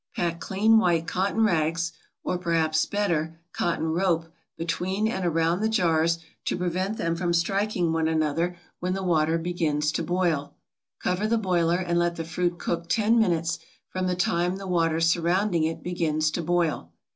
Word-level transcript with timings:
Pack 0.15 0.39
clean 0.39 0.79
white 0.79 1.05
cotton 1.05 1.43
rags, 1.43 1.93
or 2.23 2.39
perhaps 2.39 2.87
better, 2.87 3.37
cotton 3.53 3.85
rope, 3.89 4.25
between 4.57 5.07
and 5.07 5.23
around 5.23 5.61
the 5.61 5.69
jars 5.69 6.17
to 6.45 6.57
prevent 6.57 6.97
them 6.97 7.15
from 7.15 7.33
striking 7.33 7.93
one 7.93 8.07
another 8.07 8.57
when 8.79 8.93
the 8.95 9.03
water 9.03 9.37
begins 9.37 9.91
to 9.91 10.01
boil. 10.01 10.55
Cover 10.99 11.27
the 11.27 11.37
boiler 11.37 11.77
and 11.77 11.99
let 11.99 12.15
the 12.15 12.25
fruit 12.25 12.57
cook 12.57 12.89
ten 12.89 13.19
minutes 13.19 13.59
from 13.89 14.07
the 14.07 14.15
time 14.15 14.55
the 14.55 14.65
water 14.65 14.99
surrounding 14.99 15.65
it 15.65 15.83
begins 15.83 16.31
to 16.31 16.41
boil. 16.41 16.89